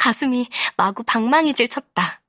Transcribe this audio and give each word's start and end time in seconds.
가슴이 0.00 0.48
마구 0.78 1.04
방망이질 1.04 1.68
쳤다. 1.68 2.22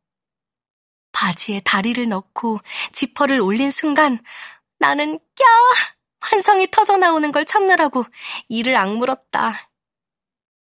바지에 1.14 1.62
다리를 1.62 2.08
넣고 2.10 2.60
지퍼를 2.92 3.40
올린 3.40 3.72
순간 3.72 4.20
나는 4.78 5.20
꺄! 5.36 5.46
환성이 6.20 6.70
터져 6.70 6.98
나오는 6.98 7.32
걸 7.32 7.46
참느라고 7.46 8.04
이를 8.50 8.76
악물었다. 8.76 9.72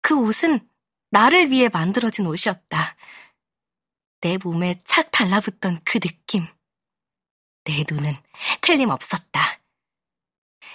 그 0.02 0.16
옷은 0.20 0.70
나를 1.10 1.50
위해 1.50 1.70
만들어진 1.72 2.28
옷이었다. 2.28 2.96
내 4.22 4.38
몸에 4.38 4.82
착 4.84 5.10
달라붙던 5.12 5.80
그 5.86 6.00
느낌. 6.00 6.46
내 7.64 7.84
눈은 7.90 8.14
틀림없었다. 8.62 9.62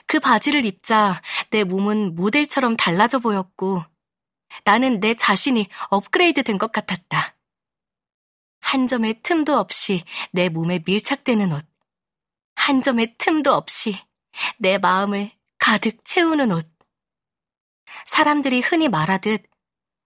그 0.06 0.18
바지를 0.18 0.64
입자 0.64 1.20
내 1.50 1.64
몸은 1.64 2.14
모델처럼 2.14 2.76
달라져 2.76 3.18
보였고 3.18 3.84
나는 4.64 5.00
내 5.00 5.14
자신이 5.14 5.68
업그레이드 5.90 6.42
된 6.42 6.58
것 6.58 6.72
같았다. 6.72 7.36
한 8.60 8.86
점의 8.86 9.20
틈도 9.22 9.58
없이 9.58 10.04
내 10.32 10.48
몸에 10.48 10.80
밀착되는 10.86 11.52
옷. 11.52 11.66
한 12.54 12.82
점의 12.82 13.16
틈도 13.18 13.52
없이 13.52 13.96
내 14.58 14.78
마음을 14.78 15.30
가득 15.58 16.04
채우는 16.04 16.52
옷. 16.52 16.70
사람들이 18.06 18.60
흔히 18.60 18.88
말하듯 18.88 19.42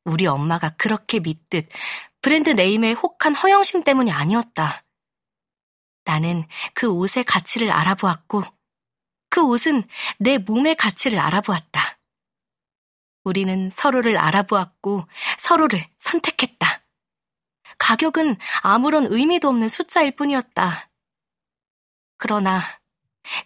우리 0.05 0.27
엄마가 0.27 0.71
그렇게 0.71 1.21
믿듯 1.21 1.69
브랜드 2.23 2.51
네임의 2.51 2.95
혹한 2.95 3.35
허영심 3.35 3.85
때문이 3.85 4.11
아니었다. 4.11 4.85
나는 6.05 6.47
그 6.75 6.89
옷의 6.89 7.25
가치를 7.25 7.71
알아보았고 7.71 8.43
그 9.29 9.43
옷은 9.45 9.83
내 10.19 10.39
몸의 10.39 10.77
가치를 10.77 11.19
알아보았다. 11.19 11.76
우리는 13.27 13.71
서로를 13.73 14.17
알아보았고 14.19 15.05
서로를 15.37 15.81
선택했다. 15.99 16.81
가격은 17.79 18.37
아무런 18.63 19.07
의미도 19.11 19.49
없는 19.49 19.69
숫자일 19.69 20.13
뿐이었다. 20.15 20.89
그러나 22.19 22.61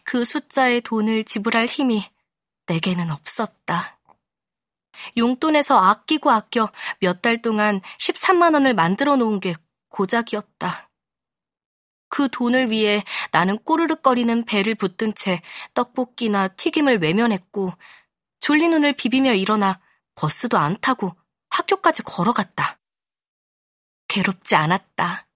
그 0.04 0.26
숫자의 0.26 0.82
돈을 0.82 1.24
지불할 1.24 1.64
힘이 1.64 2.04
내게는 2.66 3.10
없었다. 3.10 3.98
용돈에서 5.16 5.78
아끼고 5.78 6.30
아껴 6.30 6.70
몇 7.00 7.22
달 7.22 7.40
동안 7.40 7.80
13만 7.98 8.52
원을 8.52 8.74
만들어 8.74 9.16
놓은 9.16 9.40
게 9.40 9.54
고작이었다. 9.88 10.90
그 12.10 12.28
돈을 12.30 12.70
위해 12.70 13.02
나는 13.32 13.56
꼬르륵거리는 13.58 14.44
배를 14.44 14.74
붙든 14.74 15.14
채 15.14 15.40
떡볶이나 15.72 16.48
튀김을 16.48 16.98
외면했고 16.98 17.72
졸린 18.40 18.70
눈을 18.70 18.94
비비며 18.94 19.34
일어나 19.34 19.80
버스도 20.14 20.58
안 20.58 20.78
타고 20.80 21.16
학교까지 21.50 22.02
걸어갔다. 22.02 22.78
괴롭지 24.08 24.54
않았다. 24.56 25.26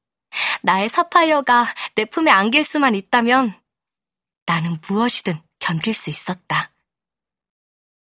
나의 0.63 0.89
사파이어가 0.89 1.67
내 1.95 2.05
품에 2.07 2.31
안길 2.31 2.65
수만 2.65 2.95
있다면 2.95 3.55
나는 4.47 4.79
무엇이든 4.87 5.41
견딜 5.59 5.95
수 5.95 6.11
있었다. 6.11 6.73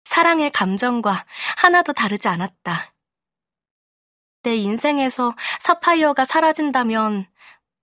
사랑의 0.06 0.52
감정과 0.52 1.26
하나도 1.58 1.94
다르지 1.94 2.28
않았다. 2.28 2.94
내 4.44 4.56
인생에서 4.56 5.34
사파이어가 5.60 6.26
사라진다면 6.26 7.28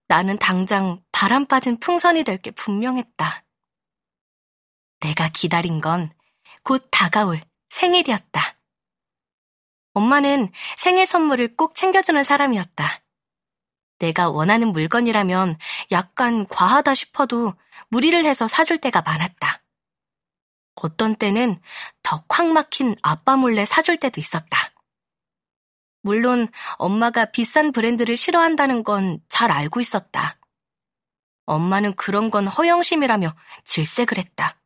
나는 0.09 0.39
당장 0.39 1.03
바람 1.12 1.47
빠진 1.47 1.79
풍선이 1.79 2.25
될 2.25 2.39
게 2.39 2.51
분명했다. 2.51 3.45
내가 5.01 5.29
기다린 5.29 5.81
건 5.81 6.12
곧 6.67 6.89
다가올 6.91 7.41
생일이었다. 7.69 8.59
엄마는 9.95 10.50
생일 10.77 11.06
선물을 11.06 11.55
꼭 11.56 11.77
챙겨주는 11.77 12.25
사람이었다. 12.25 13.03
내가 14.00 14.31
원하는 14.31 14.72
물건이라면 14.72 15.59
약간 15.92 16.44
과하다 16.48 16.92
싶어도 16.94 17.55
무리를 17.89 18.25
해서 18.25 18.48
사줄 18.48 18.78
때가 18.78 19.03
많았다. 19.03 19.62
어떤 20.75 21.15
때는 21.15 21.60
더 22.03 22.27
콱 22.27 22.49
막힌 22.49 22.97
아빠 23.00 23.37
몰래 23.37 23.65
사줄 23.65 23.98
때도 23.98 24.21
있었다. 24.21 24.59
물론 26.03 26.48
엄마가 26.78 27.27
비싼 27.27 27.71
브랜드를 27.71 28.16
싫어한다는 28.16 28.83
건 28.83 29.21
잘 29.28 29.53
알고 29.53 29.81
있었다. 29.81 30.37
엄마는 31.44 31.94
그런 31.94 32.33
건 32.33 32.48
허영심이라며 32.48 33.37
질색을 33.65 34.19
했다. 34.19 34.60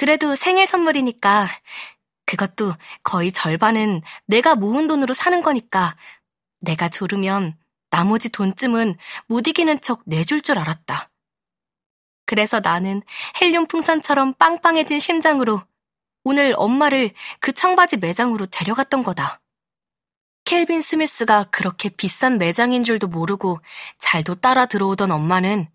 그래도 0.00 0.34
생일 0.34 0.66
선물이니까 0.66 1.46
그것도 2.24 2.72
거의 3.02 3.30
절반은 3.30 4.00
내가 4.24 4.54
모은 4.54 4.86
돈으로 4.86 5.12
사는 5.12 5.42
거니까 5.42 5.94
내가 6.60 6.88
졸으면 6.88 7.54
나머지 7.90 8.32
돈쯤은 8.32 8.96
못 9.26 9.46
이기는 9.46 9.78
척 9.82 10.00
내줄 10.06 10.40
줄 10.40 10.58
알았다. 10.58 11.10
그래서 12.24 12.60
나는 12.60 13.02
헬륨 13.42 13.66
풍선처럼 13.66 14.36
빵빵해진 14.38 15.00
심장으로 15.00 15.62
오늘 16.24 16.54
엄마를 16.56 17.10
그 17.38 17.52
청바지 17.52 17.98
매장으로 17.98 18.46
데려갔던 18.46 19.02
거다. 19.02 19.42
켈빈 20.46 20.80
스미스가 20.80 21.44
그렇게 21.50 21.90
비싼 21.90 22.38
매장인 22.38 22.84
줄도 22.84 23.08
모르고 23.08 23.60
잘도 23.98 24.36
따라 24.36 24.64
들어오던 24.64 25.10
엄마는 25.10 25.68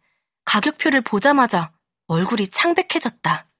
가격표를 0.45 1.01
보자마자 1.01 1.71
얼굴이 2.07 2.47
창백해졌다. 2.47 3.51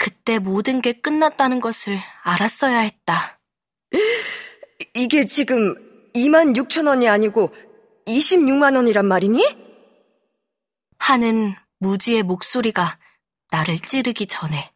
그때 0.00 0.38
모든 0.38 0.80
게 0.80 0.94
끝났다는 0.94 1.60
것을 1.60 1.98
알았어야 2.22 2.78
했다. 2.78 3.38
이게 4.94 5.26
지금 5.26 5.74
2만 6.14 6.56
6천 6.56 6.88
원이 6.88 7.06
아니고 7.06 7.54
26만 8.06 8.76
원이란 8.76 9.04
말이니? 9.04 9.44
하는 10.98 11.54
무지의 11.80 12.22
목소리가 12.22 12.98
나를 13.50 13.78
찌르기 13.78 14.26
전에. 14.26 14.72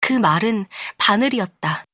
그 0.00 0.12
말은 0.12 0.66
바늘이었다. 0.98 1.84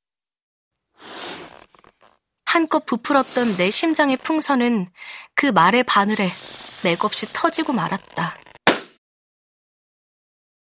한껏 2.44 2.84
부풀었던 2.84 3.56
내 3.56 3.70
심장의 3.70 4.18
풍선은 4.18 4.90
그 5.34 5.46
말의 5.46 5.84
바늘에 5.84 6.28
맥없이 6.84 7.26
터지고 7.32 7.72
말았다. 7.72 8.43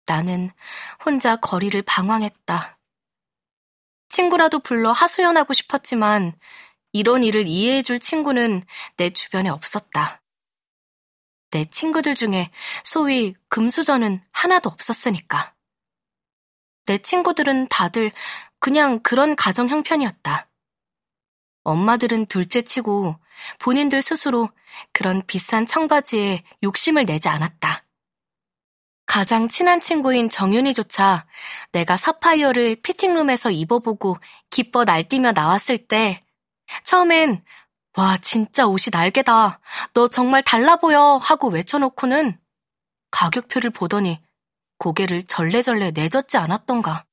나는 0.05 0.51
혼자 1.03 1.35
거리를 1.35 1.81
방황했다. 1.83 2.79
친구라도 4.09 4.59
불러 4.59 4.91
하소연하고 4.91 5.53
싶었지만 5.53 6.37
이런 6.91 7.23
일을 7.23 7.47
이해해줄 7.47 7.99
친구는 7.99 8.63
내 8.97 9.09
주변에 9.11 9.49
없었다. 9.49 10.21
내 11.51 11.65
친구들 11.65 12.15
중에 12.15 12.51
소위 12.83 13.35
금수저는 13.49 14.21
하나도 14.31 14.69
없었으니까. 14.69 15.55
내 16.85 16.97
친구들은 16.97 17.67
다들 17.69 18.11
그냥 18.59 18.99
그런 19.01 19.35
가정 19.35 19.69
형편이었다. 19.69 20.49
엄마들은 21.63 22.25
둘째 22.25 22.61
치고 22.61 23.15
본인들 23.59 24.01
스스로 24.01 24.49
그런 24.93 25.25
비싼 25.25 25.65
청바지에 25.65 26.43
욕심을 26.63 27.05
내지 27.05 27.29
않았다. 27.29 27.85
가장 29.11 29.49
친한 29.49 29.81
친구인 29.81 30.29
정윤이조차 30.29 31.25
내가 31.73 31.97
사파이어를 31.97 32.77
피팅룸에서 32.77 33.51
입어보고 33.51 34.15
기뻐 34.49 34.85
날뛰며 34.85 35.33
나왔을 35.33 35.85
때 35.85 36.23
처음엔 36.85 37.43
와 37.97 38.17
진짜 38.19 38.65
옷이 38.67 38.85
날개다. 38.89 39.59
너 39.91 40.07
정말 40.07 40.43
달라 40.43 40.77
보여 40.77 41.19
하고 41.21 41.49
외쳐놓고는 41.49 42.39
가격표를 43.11 43.71
보더니 43.71 44.23
고개를 44.77 45.23
절레절레 45.23 45.91
내젓지 45.91 46.37
않았던가. 46.37 47.03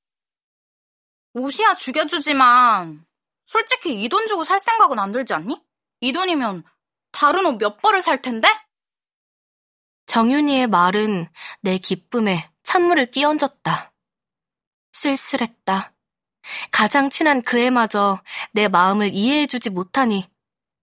옷이야 1.35 1.75
죽여주지만 1.75 3.05
솔직히 3.43 4.01
이 4.01 4.09
돈 4.09 4.29
주고 4.29 4.45
살 4.45 4.61
생각은 4.61 5.01
안 5.01 5.11
들지 5.11 5.35
않니? 5.35 5.61
이 6.03 6.13
돈이면 6.13 6.63
다른 7.11 7.45
옷 7.45 7.59
몇 7.59 7.83
벌을 7.83 8.03
살 8.03 8.23
텐데? 8.23 8.47
정윤이의 10.07 10.69
말은 10.69 11.29
내 11.61 11.79
기쁨에 11.79 12.51
찬물을 12.63 13.11
끼얹었다. 13.11 13.93
쓸쓸했다. 14.93 15.93
가장 16.71 17.11
친한 17.11 17.43
그애마저 17.43 18.21
내 18.53 18.69
마음을 18.69 19.13
이해해주지 19.13 19.71
못하니 19.71 20.29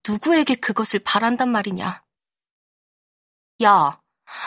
누구에게 0.08 0.56
그것을 0.56 1.00
바란단 1.00 1.50
말이냐. 1.50 2.04
야, 3.64 4.02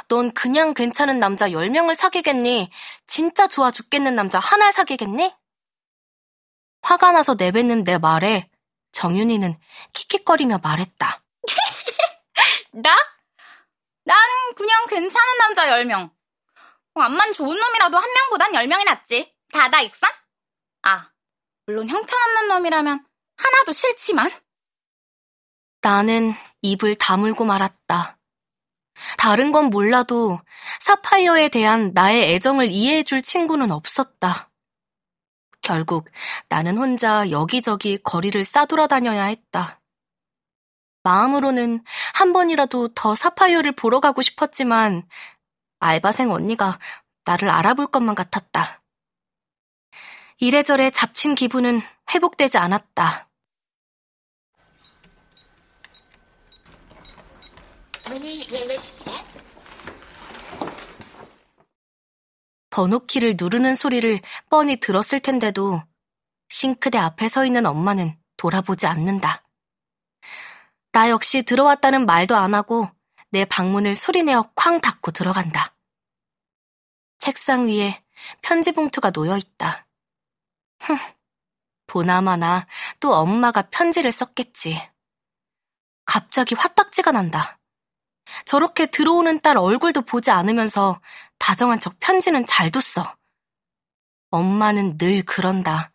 넌 0.09 0.33
그냥 0.33 0.75
괜찮은 0.75 1.19
남자 1.19 1.49
10명을 1.49 1.95
사귀겠니? 1.95 2.71
진짜 3.07 3.49
좋아 3.49 3.71
죽겠는 3.71 4.15
남자 4.15 4.39
하나를 4.39 4.73
사귀겠니? 4.73 5.35
화가 6.83 7.13
나서 7.13 7.35
내뱉는 7.35 7.85
내 7.85 7.99
말에 7.99 8.49
정윤이는 8.93 9.59
킥킥거리며 9.93 10.59
말했다. 10.59 11.23
나? 12.73 12.97
난 14.05 14.19
그냥 14.57 14.87
괜찮은 14.87 15.39
남자 15.39 15.67
10명. 15.67 16.18
앞만 17.03 17.33
좋은 17.33 17.59
놈이라도 17.59 17.97
한 17.97 18.11
명보단 18.13 18.53
10명이 18.53 18.85
낫지. 18.85 19.35
다다 19.53 19.81
익선? 19.83 20.11
아, 20.83 21.11
물론 21.67 21.89
형편없는 21.89 22.49
놈이라면 22.49 23.07
하나도 23.37 23.73
싫지만. 23.73 24.31
나는 25.81 26.33
입을 26.63 26.97
다물고 26.97 27.45
말았다. 27.45 28.19
다른 29.17 29.53
건 29.53 29.67
몰라도 29.67 30.41
사파이어에 30.81 31.49
대한 31.49 31.93
나의 31.95 32.35
애정을 32.35 32.67
이해해줄 32.67 33.23
친구는 33.23 33.71
없었다. 33.71 34.51
결국 35.61 36.09
나는 36.49 36.77
혼자 36.77 37.31
여기저기 37.31 37.99
거리를 38.03 38.45
싸돌아다녀야 38.45 39.25
했다. 39.25 39.81
마음으로는 41.03 41.83
한 42.15 42.33
번이라도 42.33 42.89
더 42.95 43.15
사파이어를 43.15 43.73
보러 43.73 44.01
가고 44.01 44.21
싶었지만 44.23 45.07
알바생 45.81 46.31
언니가 46.31 46.79
나를 47.25 47.51
알아볼 47.51 47.89
것만 47.89 48.15
같았다. 48.15 48.83
이래저래 50.39 50.91
잡친 50.91 51.35
기분은 51.35 51.81
회복되지 52.15 52.59
않았다. 52.59 53.29
번호키를 62.71 63.35
누르는 63.39 63.75
소리를 63.75 64.21
뻔히 64.49 64.79
들었을 64.79 65.21
텐데도 65.21 65.83
싱크대 66.49 66.97
앞에 66.97 67.29
서 67.29 67.45
있는 67.45 67.67
엄마는 67.67 68.17
돌아보지 68.37 68.87
않는다. 68.87 69.43
나 70.93 71.11
역시 71.11 71.43
들어왔다는 71.43 72.07
말도 72.07 72.37
안 72.37 72.55
하고 72.55 72.89
내 73.31 73.45
방문을 73.45 73.97
소리내어 73.97 74.51
쾅 74.55 74.81
닫고 74.81 75.11
들어간다. 75.11 75.75
책상 77.19 77.69
위에 77.69 78.03
편지 78.43 78.73
봉투가 78.73 79.11
놓여 79.11 79.37
있다. 79.37 79.87
흥, 80.81 80.97
보나마나 81.87 82.67
또 83.01 83.15
엄마가 83.15 83.63
편지를 83.71 84.13
썼겠지. 84.13 84.81
갑자기 86.05 86.55
화딱지가 86.55 87.13
난다. 87.13 87.59
저렇게 88.45 88.87
들어오는 88.87 89.41
딸 89.41 89.57
얼굴도 89.57 90.03
보지 90.03 90.31
않으면서 90.31 91.01
다정한 91.39 91.81
척 91.81 91.99
편지는 91.99 92.47
잘 92.47 92.71
뒀어. 92.71 93.17
엄마는 94.31 94.99
늘 94.99 95.23
그런다. 95.25 95.91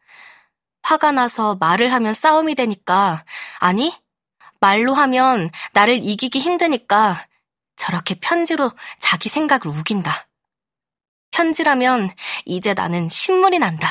화가 0.81 1.11
나서 1.11 1.55
말을 1.55 1.93
하면 1.93 2.13
싸움이 2.13 2.55
되니까, 2.55 3.23
아니, 3.59 3.93
말로 4.63 4.93
하면 4.93 5.49
나를 5.73 6.01
이기기 6.01 6.39
힘드니까 6.39 7.27
저렇게 7.75 8.15
편지로 8.15 8.71
자기 8.97 9.27
생각을 9.27 9.67
우긴다. 9.67 10.29
편지라면 11.31 12.09
이제 12.45 12.73
나는 12.73 13.09
신물이 13.09 13.59
난다. 13.59 13.89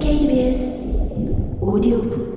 KBS 0.00 0.78
오디오북 1.60 2.32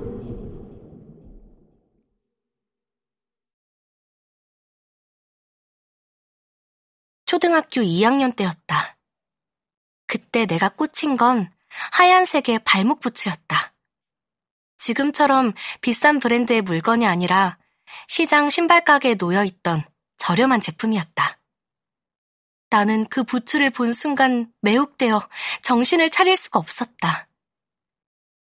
초등학교 7.26 7.80
2학년 7.80 8.36
때였다. 8.36 8.95
그때 10.16 10.46
내가 10.46 10.70
꽂힌 10.70 11.18
건 11.18 11.50
하얀색의 11.92 12.60
발목 12.64 13.00
부츠였다. 13.00 13.74
지금처럼 14.78 15.52
비싼 15.82 16.20
브랜드의 16.20 16.62
물건이 16.62 17.06
아니라 17.06 17.58
시장 18.08 18.48
신발 18.48 18.82
가게에 18.82 19.16
놓여 19.16 19.44
있던 19.44 19.84
저렴한 20.16 20.62
제품이었다. 20.62 21.38
나는 22.70 23.04
그 23.10 23.24
부츠를 23.24 23.68
본 23.68 23.92
순간 23.92 24.50
매혹되어 24.62 25.20
정신을 25.60 26.08
차릴 26.08 26.34
수가 26.38 26.60
없었다. 26.60 27.28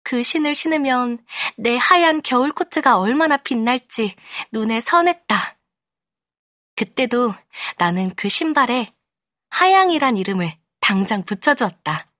그 0.03 0.25
신을 0.25 0.57
신으면 0.57 1.25
내 1.57 1.77
하얀 1.77 2.21
겨울 2.21 2.51
코트가 2.51 2.99
얼마나 2.99 3.37
빛날지 3.37 4.17
눈에 4.51 4.81
선했다. 4.81 5.37
그때도 6.75 7.33
나는 7.79 8.13
그 8.17 8.29
신발에 8.29 8.93
하양이란 9.51 10.17
이름을 10.17 10.60
당장 10.91 11.23
붙여주었다. 11.23 12.11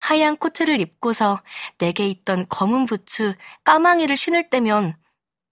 하얀 0.00 0.38
코트를 0.38 0.80
입고서 0.80 1.42
내게 1.76 2.08
있던 2.08 2.46
검은 2.48 2.86
부츠 2.86 3.36
까망이를 3.62 4.16
신을 4.16 4.48
때면 4.48 4.96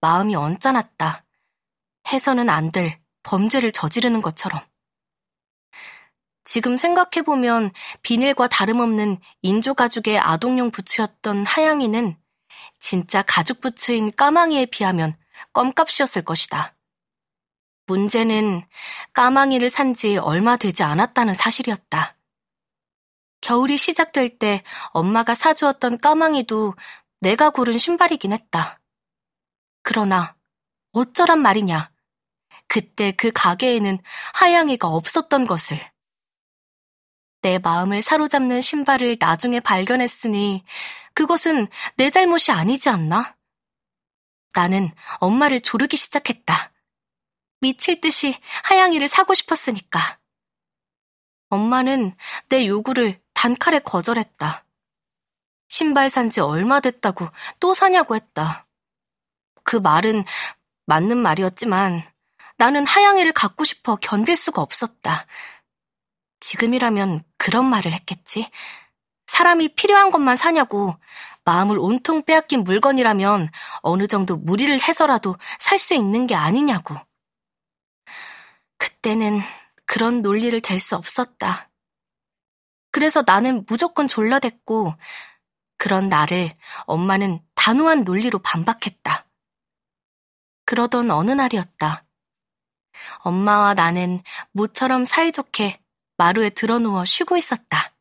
마음이 0.00 0.34
언짢았다. 0.34 1.26
해서는 2.10 2.48
안 2.48 2.70
될 2.70 2.98
범죄를 3.22 3.70
저지르는 3.70 4.22
것처럼. 4.22 4.62
지금 6.42 6.78
생각해보면 6.78 7.70
비닐과 8.00 8.48
다름없는 8.48 9.18
인조가죽의 9.42 10.18
아동용 10.18 10.70
부츠였던 10.70 11.44
하양이는 11.44 12.16
진짜 12.80 13.20
가죽 13.20 13.60
부츠인 13.60 14.16
까망이에 14.16 14.66
비하면 14.66 15.14
껌값이었을 15.52 16.24
것이다. 16.24 16.74
문제는 17.86 18.62
까망이를 19.12 19.70
산 19.70 19.94
지 19.94 20.16
얼마 20.16 20.56
되지 20.56 20.82
않았다는 20.82 21.34
사실이었다. 21.34 22.16
겨울이 23.40 23.76
시작될 23.76 24.38
때 24.38 24.62
엄마가 24.90 25.34
사주었던 25.34 25.98
까망이도 25.98 26.74
내가 27.20 27.50
고른 27.50 27.78
신발이긴 27.78 28.32
했다. 28.32 28.80
그러나 29.82 30.34
어쩌란 30.92 31.40
말이냐. 31.40 31.90
그때 32.66 33.12
그 33.12 33.30
가게에는 33.32 33.98
하양이가 34.34 34.88
없었던 34.88 35.46
것을. 35.46 35.78
내 37.42 37.58
마음을 37.58 38.00
사로잡는 38.02 38.62
신발을 38.62 39.18
나중에 39.20 39.60
발견했으니 39.60 40.64
그것은 41.12 41.68
내 41.96 42.10
잘못이 42.10 42.50
아니지 42.50 42.88
않나? 42.88 43.36
나는 44.54 44.90
엄마를 45.20 45.60
조르기 45.60 45.96
시작했다. 45.96 46.72
미칠 47.64 47.98
듯이 47.98 48.38
하양이를 48.64 49.08
사고 49.08 49.32
싶었으니까. 49.32 49.98
엄마는 51.48 52.14
내 52.50 52.66
요구를 52.66 53.18
단칼에 53.32 53.78
거절했다. 53.78 54.66
신발 55.68 56.10
산 56.10 56.28
지 56.30 56.40
얼마 56.40 56.80
됐다고 56.80 57.26
또 57.60 57.72
사냐고 57.72 58.16
했다. 58.16 58.66
그 59.62 59.76
말은 59.76 60.24
맞는 60.84 61.16
말이었지만 61.16 62.02
나는 62.58 62.86
하양이를 62.86 63.32
갖고 63.32 63.64
싶어 63.64 63.96
견딜 63.96 64.36
수가 64.36 64.60
없었다. 64.60 65.24
지금이라면 66.40 67.24
그런 67.38 67.64
말을 67.64 67.94
했겠지. 67.94 68.50
사람이 69.26 69.74
필요한 69.74 70.10
것만 70.10 70.36
사냐고 70.36 70.94
마음을 71.46 71.78
온통 71.78 72.24
빼앗긴 72.24 72.62
물건이라면 72.64 73.48
어느 73.80 74.06
정도 74.06 74.36
무리를 74.36 74.78
해서라도 74.82 75.36
살 75.58 75.78
수 75.78 75.94
있는 75.94 76.26
게 76.26 76.34
아니냐고. 76.34 76.94
그때는 79.04 79.40
그런 79.84 80.22
논리를 80.22 80.58
댈 80.62 80.80
수 80.80 80.96
없었다. 80.96 81.68
그래서 82.90 83.22
나는 83.26 83.66
무조건 83.68 84.08
졸라댔고 84.08 84.94
그런 85.76 86.08
나를 86.08 86.50
엄마는 86.86 87.44
단호한 87.54 88.04
논리로 88.04 88.38
반박했다. 88.38 89.26
그러던 90.64 91.10
어느 91.10 91.32
날이었다. 91.32 92.06
엄마와 93.18 93.74
나는 93.74 94.22
모처럼 94.52 95.04
사이좋게 95.04 95.82
마루에 96.16 96.48
드러누워 96.48 97.04
쉬고 97.04 97.36
있었다. 97.36 97.92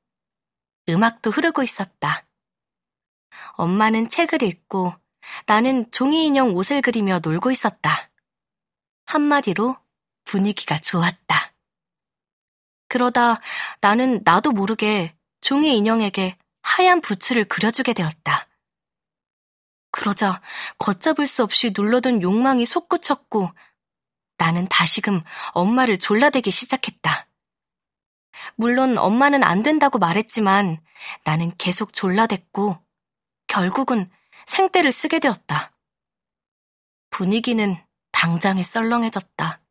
음악도 0.87 1.31
흐르고 1.31 1.63
있었다. 1.63 2.25
엄마는 3.57 4.07
책을 4.07 4.41
읽고 4.41 4.93
나는 5.47 5.91
종이 5.91 6.25
인형 6.25 6.55
옷을 6.55 6.81
그리며 6.81 7.19
놀고 7.21 7.51
있었다. 7.51 8.09
한마디로 9.05 9.82
분위기가 10.33 10.79
좋았다. 10.79 11.53
그러다 12.87 13.39
나는 13.81 14.21
나도 14.25 14.51
모르게 14.51 15.15
종이 15.41 15.77
인형에게 15.77 16.37
하얀 16.63 17.01
부츠를 17.01 17.45
그려주게 17.45 17.93
되었다. 17.93 18.47
그러자 19.91 20.41
걷잡을 20.79 21.27
수 21.27 21.43
없이 21.43 21.71
눌러둔 21.75 22.23
욕망이 22.23 22.65
솟구쳤고 22.65 23.51
나는 24.37 24.65
다시금 24.71 25.21
엄마를 25.51 25.99
졸라대기 25.99 26.49
시작했다. 26.49 27.27
물론 28.55 28.97
엄마는 28.97 29.43
안 29.43 29.61
된다고 29.61 29.99
말했지만 29.99 30.83
나는 31.25 31.51
계속 31.59 31.93
졸라댔고 31.93 32.83
결국은 33.45 34.09
생떼를 34.47 34.91
쓰게 34.91 35.19
되었다. 35.19 35.71
분위기는 37.11 37.77
당장에 38.11 38.63
썰렁해졌다. 38.63 39.62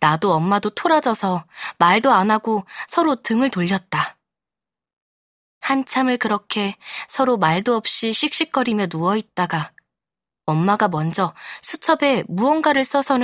나도 0.00 0.32
엄마도 0.32 0.70
토라져서 0.70 1.44
말도 1.78 2.12
안 2.12 2.30
하고 2.30 2.64
서로 2.86 3.16
등을 3.16 3.50
돌렸다. 3.50 4.16
한참을 5.60 6.18
그렇게 6.18 6.76
서로 7.08 7.38
말도 7.38 7.74
없이 7.74 8.12
씩씩거리며 8.12 8.88
누워있다가 8.90 9.72
엄마가 10.46 10.88
먼저 10.88 11.32
수첩에 11.62 12.24
무언가를 12.28 12.84
써서는 12.84 13.22